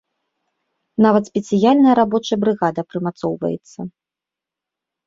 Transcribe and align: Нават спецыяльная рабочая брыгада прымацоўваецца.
Нават 1.07 1.23
спецыяльная 1.31 1.93
рабочая 2.01 2.37
брыгада 2.45 2.81
прымацоўваецца. 2.95 3.79